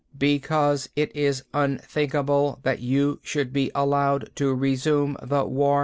[0.17, 5.79] "Because it is unthinkable that you should be allowed to resume the war.